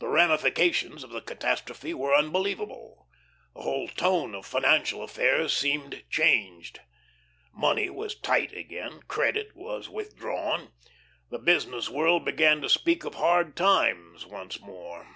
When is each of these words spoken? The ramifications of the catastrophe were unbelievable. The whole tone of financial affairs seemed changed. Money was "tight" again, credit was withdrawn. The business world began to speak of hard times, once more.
The 0.00 0.08
ramifications 0.08 1.04
of 1.04 1.10
the 1.10 1.20
catastrophe 1.20 1.94
were 1.94 2.16
unbelievable. 2.16 3.06
The 3.54 3.62
whole 3.62 3.86
tone 3.86 4.34
of 4.34 4.44
financial 4.44 5.04
affairs 5.04 5.56
seemed 5.56 6.02
changed. 6.10 6.80
Money 7.54 7.88
was 7.88 8.18
"tight" 8.18 8.50
again, 8.52 9.02
credit 9.06 9.54
was 9.54 9.88
withdrawn. 9.88 10.72
The 11.30 11.38
business 11.38 11.88
world 11.88 12.24
began 12.24 12.60
to 12.62 12.68
speak 12.68 13.04
of 13.04 13.14
hard 13.14 13.56
times, 13.56 14.26
once 14.26 14.58
more. 14.58 15.06